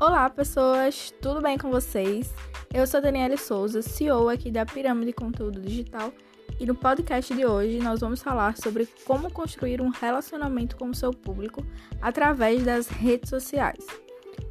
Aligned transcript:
Olá, 0.00 0.30
pessoas, 0.30 1.12
tudo 1.20 1.42
bem 1.42 1.58
com 1.58 1.72
vocês? 1.72 2.32
Eu 2.72 2.86
sou 2.86 3.00
Daniela 3.00 3.36
Souza, 3.36 3.82
CEO 3.82 4.28
aqui 4.28 4.48
da 4.48 4.64
Pirâmide 4.64 5.12
Conteúdo 5.12 5.60
Digital, 5.60 6.12
e 6.60 6.64
no 6.64 6.72
podcast 6.72 7.34
de 7.34 7.44
hoje 7.44 7.80
nós 7.80 7.98
vamos 7.98 8.22
falar 8.22 8.56
sobre 8.56 8.86
como 9.04 9.28
construir 9.28 9.80
um 9.80 9.88
relacionamento 9.88 10.76
com 10.76 10.88
o 10.88 10.94
seu 10.94 11.10
público 11.10 11.66
através 12.00 12.64
das 12.64 12.86
redes 12.86 13.28
sociais. 13.28 13.84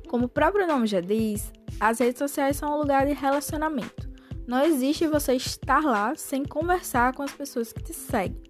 Como 0.10 0.26
o 0.26 0.30
próprio 0.30 0.68
nome 0.68 0.86
já 0.86 1.00
diz, 1.00 1.54
as 1.80 2.00
redes 2.00 2.20
sociais 2.20 2.58
são 2.58 2.74
um 2.74 2.82
lugar 2.82 3.08
de 3.08 3.14
relacionamento. 3.14 4.10
Não 4.46 4.62
existe 4.62 5.08
você 5.08 5.36
estar 5.36 5.82
lá 5.82 6.14
sem 6.18 6.44
conversar 6.44 7.14
com 7.14 7.24
as 7.24 7.32
pessoas 7.32 7.72
que 7.72 7.82
te 7.82 7.94
seguem. 7.94 8.44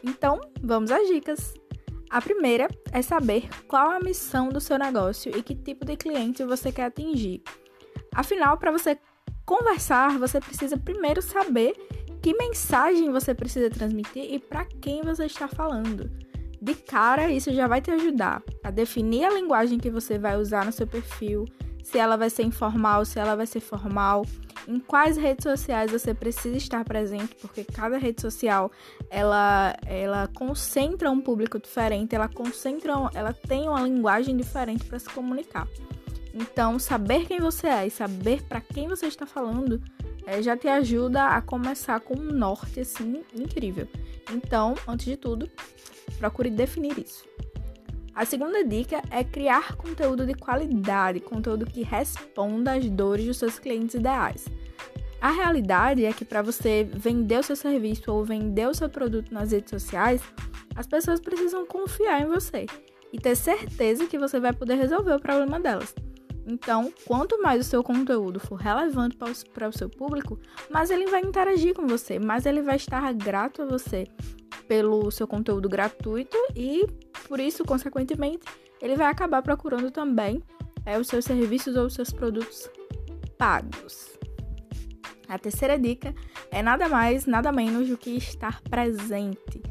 Então, 0.00 0.40
vamos 0.62 0.92
às 0.92 1.08
dicas! 1.08 1.65
A 2.08 2.20
primeira 2.20 2.68
é 2.92 3.02
saber 3.02 3.48
qual 3.66 3.90
a 3.90 4.00
missão 4.00 4.48
do 4.48 4.60
seu 4.60 4.78
negócio 4.78 5.36
e 5.36 5.42
que 5.42 5.54
tipo 5.54 5.84
de 5.84 5.96
cliente 5.96 6.44
você 6.44 6.70
quer 6.70 6.84
atingir. 6.84 7.42
Afinal, 8.14 8.56
para 8.56 8.70
você 8.70 8.98
conversar, 9.44 10.18
você 10.18 10.40
precisa 10.40 10.76
primeiro 10.76 11.20
saber 11.20 11.74
que 12.22 12.34
mensagem 12.34 13.10
você 13.10 13.34
precisa 13.34 13.70
transmitir 13.70 14.32
e 14.32 14.38
para 14.38 14.64
quem 14.64 15.02
você 15.02 15.26
está 15.26 15.46
falando. 15.46 16.10
De 16.60 16.74
cara, 16.74 17.30
isso 17.30 17.52
já 17.52 17.68
vai 17.68 17.80
te 17.80 17.90
ajudar 17.90 18.42
a 18.64 18.70
definir 18.70 19.24
a 19.24 19.34
linguagem 19.34 19.78
que 19.78 19.90
você 19.90 20.18
vai 20.18 20.36
usar 20.36 20.64
no 20.64 20.72
seu 20.72 20.86
perfil, 20.86 21.44
se 21.82 21.98
ela 21.98 22.16
vai 22.16 22.30
ser 22.30 22.42
informal, 22.42 23.04
se 23.04 23.18
ela 23.18 23.36
vai 23.36 23.46
ser 23.46 23.60
formal, 23.60 24.24
em 24.66 24.78
quais 24.80 25.16
redes 25.16 25.44
sociais 25.44 25.90
você 25.90 26.12
precisa 26.12 26.56
estar 26.56 26.84
presente, 26.84 27.34
porque 27.36 27.64
cada 27.64 27.96
rede 27.98 28.20
social 28.20 28.70
ela, 29.08 29.74
ela 29.86 30.28
concentra 30.28 31.10
um 31.10 31.20
público 31.20 31.58
diferente, 31.58 32.14
ela 32.14 32.28
concentra, 32.28 32.92
ela 33.14 33.32
tem 33.32 33.68
uma 33.68 33.80
linguagem 33.80 34.36
diferente 34.36 34.84
para 34.84 34.98
se 34.98 35.08
comunicar. 35.08 35.68
Então, 36.34 36.78
saber 36.78 37.26
quem 37.26 37.40
você 37.40 37.66
é 37.66 37.86
e 37.86 37.90
saber 37.90 38.42
para 38.42 38.60
quem 38.60 38.88
você 38.88 39.06
está 39.06 39.24
falando 39.24 39.80
é, 40.26 40.42
já 40.42 40.56
te 40.56 40.68
ajuda 40.68 41.28
a 41.28 41.40
começar 41.40 42.00
com 42.00 42.14
um 42.14 42.32
norte 42.32 42.80
assim 42.80 43.24
incrível. 43.34 43.88
Então, 44.30 44.74
antes 44.86 45.06
de 45.06 45.16
tudo, 45.16 45.48
procure 46.18 46.50
definir 46.50 46.98
isso. 46.98 47.24
A 48.16 48.24
segunda 48.24 48.64
dica 48.64 49.02
é 49.10 49.22
criar 49.22 49.76
conteúdo 49.76 50.24
de 50.24 50.32
qualidade, 50.32 51.20
conteúdo 51.20 51.66
que 51.66 51.82
responda 51.82 52.72
às 52.72 52.88
dores 52.88 53.26
dos 53.26 53.36
seus 53.36 53.58
clientes 53.58 53.94
ideais. 53.94 54.46
A 55.20 55.30
realidade 55.30 56.02
é 56.02 56.10
que 56.14 56.24
para 56.24 56.40
você 56.40 56.88
vender 56.90 57.38
o 57.38 57.42
seu 57.42 57.54
serviço 57.54 58.10
ou 58.10 58.24
vender 58.24 58.66
o 58.66 58.74
seu 58.74 58.88
produto 58.88 59.34
nas 59.34 59.52
redes 59.52 59.68
sociais, 59.68 60.22
as 60.74 60.86
pessoas 60.86 61.20
precisam 61.20 61.66
confiar 61.66 62.22
em 62.22 62.26
você 62.26 62.64
e 63.12 63.18
ter 63.18 63.36
certeza 63.36 64.06
que 64.06 64.18
você 64.18 64.40
vai 64.40 64.54
poder 64.54 64.76
resolver 64.76 65.12
o 65.12 65.20
problema 65.20 65.60
delas. 65.60 65.94
Então, 66.46 66.90
quanto 67.04 67.42
mais 67.42 67.66
o 67.66 67.68
seu 67.68 67.84
conteúdo 67.84 68.40
for 68.40 68.56
relevante 68.56 69.18
para 69.52 69.68
o 69.68 69.72
seu 69.72 69.90
público, 69.90 70.38
mais 70.70 70.90
ele 70.90 71.06
vai 71.06 71.20
interagir 71.20 71.74
com 71.74 71.86
você, 71.86 72.18
mais 72.18 72.46
ele 72.46 72.62
vai 72.62 72.76
estar 72.76 73.12
grato 73.12 73.60
a 73.60 73.66
você 73.66 74.06
pelo 74.68 75.10
seu 75.10 75.26
conteúdo 75.26 75.68
gratuito 75.68 76.36
e, 76.54 76.86
por 77.28 77.40
isso, 77.40 77.64
consequentemente, 77.64 78.44
ele 78.80 78.96
vai 78.96 79.06
acabar 79.06 79.42
procurando 79.42 79.90
também 79.90 80.42
é, 80.84 80.98
os 80.98 81.08
seus 81.08 81.24
serviços 81.24 81.76
ou 81.76 81.86
os 81.86 81.94
seus 81.94 82.12
produtos 82.12 82.68
pagos. 83.38 84.16
A 85.28 85.38
terceira 85.38 85.78
dica 85.78 86.14
é 86.50 86.62
nada 86.62 86.88
mais, 86.88 87.26
nada 87.26 87.50
menos 87.50 87.88
do 87.88 87.96
que 87.96 88.10
estar 88.10 88.62
presente. 88.62 89.62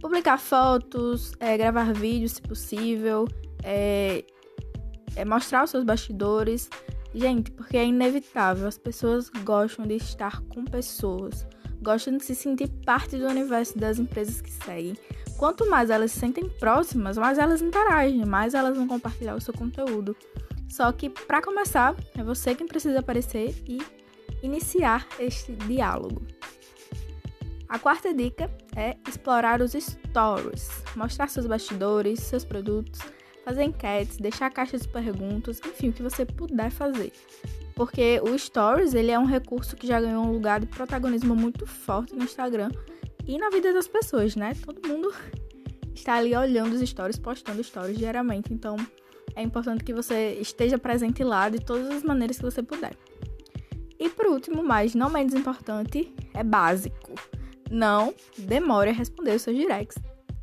Publicar 0.00 0.38
fotos, 0.38 1.32
é, 1.40 1.56
gravar 1.56 1.92
vídeos 1.92 2.32
se 2.32 2.42
possível, 2.42 3.26
é, 3.62 4.24
é 5.16 5.24
mostrar 5.24 5.64
os 5.64 5.70
seus 5.70 5.84
bastidores. 5.84 6.70
Gente, 7.12 7.50
porque 7.50 7.76
é 7.76 7.84
inevitável, 7.84 8.68
as 8.68 8.78
pessoas 8.78 9.28
gostam 9.44 9.84
de 9.84 9.96
estar 9.96 10.40
com 10.42 10.64
pessoas 10.64 11.44
gostam 11.82 12.16
de 12.16 12.24
se 12.24 12.34
sentir 12.34 12.68
parte 12.84 13.16
do 13.16 13.26
universo 13.26 13.78
das 13.78 13.98
empresas 13.98 14.40
que 14.40 14.50
seguem. 14.50 14.96
Quanto 15.36 15.68
mais 15.68 15.90
elas 15.90 16.12
se 16.12 16.20
sentem 16.20 16.48
próximas, 16.48 17.16
mais 17.16 17.38
elas 17.38 17.62
interagem, 17.62 18.24
mais 18.26 18.54
elas 18.54 18.76
vão 18.76 18.86
compartilhar 18.86 19.34
o 19.34 19.40
seu 19.40 19.54
conteúdo. 19.54 20.14
Só 20.68 20.92
que, 20.92 21.08
para 21.08 21.42
começar, 21.42 21.94
é 22.16 22.22
você 22.22 22.54
quem 22.54 22.66
precisa 22.66 23.00
aparecer 23.00 23.54
e 23.66 23.78
iniciar 24.42 25.06
este 25.18 25.52
diálogo. 25.52 26.22
A 27.68 27.78
quarta 27.78 28.12
dica 28.12 28.50
é 28.76 28.96
explorar 29.08 29.60
os 29.62 29.72
stories, 29.72 30.68
mostrar 30.96 31.28
seus 31.28 31.46
bastidores, 31.46 32.20
seus 32.20 32.44
produtos, 32.44 33.00
fazer 33.44 33.62
enquetes, 33.62 34.16
deixar 34.16 34.50
caixas 34.50 34.82
de 34.82 34.88
perguntas, 34.88 35.60
enfim, 35.64 35.88
o 35.88 35.92
que 35.92 36.02
você 36.02 36.26
puder 36.26 36.70
fazer 36.70 37.12
porque 37.80 38.20
o 38.22 38.38
Stories 38.38 38.92
ele 38.92 39.10
é 39.10 39.18
um 39.18 39.24
recurso 39.24 39.74
que 39.74 39.86
já 39.86 39.98
ganhou 39.98 40.26
um 40.26 40.32
lugar 40.32 40.60
de 40.60 40.66
protagonismo 40.66 41.34
muito 41.34 41.64
forte 41.64 42.14
no 42.14 42.24
Instagram 42.24 42.70
e 43.26 43.38
na 43.38 43.48
vida 43.48 43.72
das 43.72 43.88
pessoas, 43.88 44.36
né? 44.36 44.54
Todo 44.62 44.86
mundo 44.86 45.10
está 45.96 46.16
ali 46.16 46.36
olhando 46.36 46.74
os 46.74 46.86
stories, 46.86 47.18
postando 47.18 47.64
stories 47.64 47.96
diariamente, 47.96 48.52
então 48.52 48.76
é 49.34 49.40
importante 49.40 49.82
que 49.82 49.94
você 49.94 50.36
esteja 50.42 50.76
presente 50.76 51.24
lá 51.24 51.48
de 51.48 51.58
todas 51.58 51.88
as 51.88 52.02
maneiras 52.02 52.36
que 52.36 52.42
você 52.42 52.62
puder. 52.62 52.92
E 53.98 54.10
por 54.10 54.26
último, 54.26 54.62
mas 54.62 54.94
não 54.94 55.08
menos 55.08 55.32
importante, 55.32 56.14
é 56.34 56.44
básico. 56.44 57.14
Não 57.70 58.14
demore 58.36 58.90
a 58.90 58.92
responder 58.92 59.36
os 59.36 59.40
seus 59.40 59.56
directs 59.56 59.96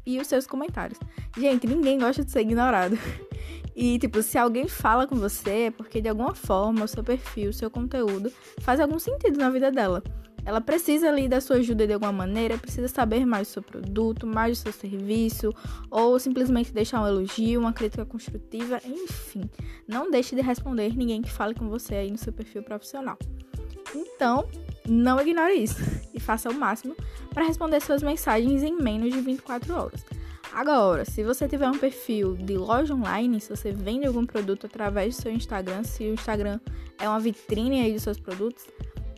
e 0.07 0.19
os 0.19 0.25
seus 0.25 0.47
comentários. 0.47 0.97
Gente, 1.37 1.67
ninguém 1.67 1.99
gosta 1.99 2.25
de 2.25 2.31
ser 2.31 2.41
ignorado. 2.41 2.97
E, 3.79 3.99
tipo, 3.99 4.23
se 4.23 4.39
alguém 4.39 4.67
fala 4.67 5.05
com 5.05 5.15
você, 5.15 5.67
é 5.67 5.71
porque 5.71 6.01
de 6.01 6.09
alguma 6.09 6.33
forma 6.33 6.83
o 6.83 6.87
seu 6.87 7.03
perfil, 7.03 7.51
o 7.51 7.53
seu 7.53 7.69
conteúdo 7.69 8.33
faz 8.59 8.79
algum 8.79 8.97
sentido 8.97 9.37
na 9.37 9.51
vida 9.51 9.71
dela. 9.71 10.01
Ela 10.43 10.59
precisa 10.59 11.09
ali 11.09 11.27
da 11.27 11.39
sua 11.39 11.57
ajuda 11.57 11.85
de 11.85 11.93
alguma 11.93 12.11
maneira, 12.11 12.57
precisa 12.57 12.87
saber 12.87 13.23
mais 13.23 13.49
do 13.49 13.51
seu 13.51 13.61
produto, 13.61 14.25
mais 14.25 14.57
do 14.57 14.63
seu 14.63 14.71
serviço, 14.71 15.53
ou 15.91 16.17
simplesmente 16.17 16.73
deixar 16.73 17.03
um 17.03 17.07
elogio, 17.07 17.59
uma 17.59 17.71
crítica 17.71 18.03
construtiva, 18.03 18.81
enfim. 18.83 19.47
Não 19.87 20.09
deixe 20.09 20.35
de 20.35 20.41
responder 20.41 20.97
ninguém 20.97 21.21
que 21.21 21.29
fale 21.29 21.53
com 21.53 21.69
você 21.69 21.95
aí 21.95 22.09
no 22.09 22.17
seu 22.17 22.33
perfil 22.33 22.63
profissional. 22.63 23.19
Então, 23.93 24.47
não 24.87 25.21
ignore 25.21 25.53
isso 25.53 25.79
e 26.15 26.19
faça 26.19 26.49
o 26.49 26.53
máximo 26.53 26.95
para 27.31 27.45
responder 27.45 27.79
suas 27.79 28.01
mensagens 28.01 28.63
em 28.63 28.75
menos 28.75 29.13
de 29.13 29.21
24 29.21 29.71
horas. 29.75 30.03
Agora, 30.57 31.05
se 31.05 31.23
você 31.23 31.47
tiver 31.47 31.69
um 31.69 31.77
perfil 31.77 32.35
de 32.35 32.57
loja 32.57 32.91
online, 32.91 33.39
se 33.39 33.47
você 33.47 33.71
vende 33.71 34.07
algum 34.07 34.25
produto 34.25 34.65
através 34.65 35.15
do 35.15 35.21
seu 35.21 35.31
Instagram, 35.31 35.83
se 35.83 36.03
o 36.05 36.13
Instagram 36.15 36.59
é 36.97 37.07
uma 37.07 37.19
vitrine 37.19 37.79
aí 37.79 37.93
dos 37.93 38.01
seus 38.01 38.19
produtos, 38.19 38.65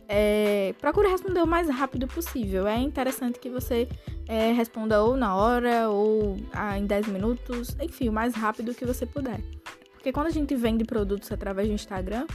é, 0.06 0.74
procure 0.78 1.08
responder 1.08 1.40
o 1.40 1.46
mais 1.46 1.66
rápido 1.70 2.06
possível. 2.06 2.66
É 2.66 2.76
interessante 2.76 3.38
que 3.38 3.48
você 3.48 3.88
é, 4.28 4.52
responda 4.52 5.02
ou 5.02 5.16
na 5.16 5.34
hora 5.34 5.88
ou 5.88 6.36
ah, 6.52 6.78
em 6.78 6.84
10 6.84 7.06
minutos, 7.06 7.74
enfim, 7.80 8.10
o 8.10 8.12
mais 8.12 8.34
rápido 8.34 8.74
que 8.74 8.84
você 8.84 9.06
puder. 9.06 9.40
Porque 9.94 10.12
quando 10.12 10.26
a 10.26 10.30
gente 10.30 10.54
vende 10.54 10.84
produtos 10.84 11.32
através 11.32 11.66
do 11.68 11.72
Instagram, 11.72 12.26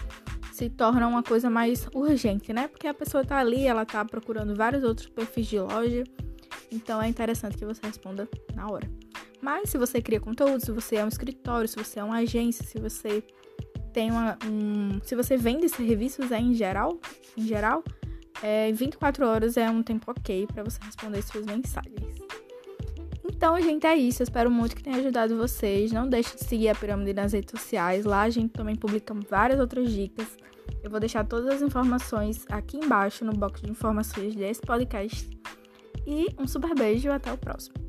se 0.52 0.68
torna 0.68 1.08
uma 1.08 1.22
coisa 1.22 1.48
mais 1.48 1.88
urgente, 1.94 2.52
né? 2.52 2.68
Porque 2.68 2.88
a 2.88 2.94
pessoa 2.94 3.24
tá 3.24 3.38
ali, 3.38 3.68
ela 3.68 3.86
tá 3.86 4.04
procurando 4.04 4.56
vários 4.56 4.84
outros 4.84 5.08
perfis 5.08 5.46
de 5.46 5.60
loja 5.60 6.04
então 6.76 7.02
é 7.02 7.08
interessante 7.08 7.58
que 7.58 7.66
você 7.66 7.82
responda 7.86 8.28
na 8.54 8.70
hora. 8.70 8.90
Mas 9.42 9.70
se 9.70 9.78
você 9.78 10.02
cria 10.02 10.20
conteúdo, 10.20 10.64
se 10.64 10.72
você 10.72 10.98
é 10.98 11.06
um 11.06 11.08
escritório, 11.08 11.68
se 11.68 11.76
você 11.76 12.00
é 12.00 12.04
uma 12.04 12.18
agência, 12.18 12.66
se 12.66 12.80
você 12.80 13.24
tem 13.94 14.12
uma, 14.12 14.38
um, 14.46 15.00
se 15.04 15.16
você 15.16 15.38
vende 15.38 15.70
serviços 15.70 16.32
é, 16.32 16.40
em 16.40 16.54
geral, 16.54 17.00
em 17.38 17.46
geral, 17.46 17.84
é, 18.44 18.72
24 18.72 19.26
horas 19.26 19.56
é 19.56 19.70
um 19.70 19.82
tempo 19.82 20.12
ok 20.12 20.48
para 20.48 20.64
você 20.64 20.80
responder 20.84 21.22
suas 21.22 21.46
mensagens. 21.46 22.20
Então, 23.24 23.60
gente, 23.62 23.86
é 23.86 23.96
isso. 23.96 24.22
Eu 24.22 24.26
espero 24.26 24.52
muito 24.52 24.76
que 24.76 24.84
tenha 24.84 24.98
ajudado 24.98 25.38
vocês. 25.38 25.92
Não 25.92 26.08
deixe 26.08 26.36
de 26.36 26.44
seguir 26.44 26.70
a 26.70 26.76
Pirâmide 26.76 27.14
nas 27.14 27.34
redes 27.34 27.52
sociais. 27.52 28.06
Lá 28.06 28.22
a 28.22 28.30
gente 28.30 28.52
também 28.52 28.76
publica 28.76 29.14
várias 29.30 29.60
outras 29.60 29.92
dicas. 29.92 30.28
Eu 30.84 30.90
vou 30.90 31.00
deixar 31.00 31.26
todas 31.26 31.56
as 31.56 31.62
informações 31.62 32.46
aqui 32.50 32.78
embaixo 32.78 33.26
no 33.26 33.34
box 33.34 33.62
de 33.62 33.72
informações 33.72 34.36
desse 34.36 34.62
podcast. 34.62 35.30
E 36.06 36.28
um 36.40 36.48
super 36.48 36.74
beijo 36.76 37.12
até 37.12 37.32
o 37.32 37.38
próximo. 37.38 37.85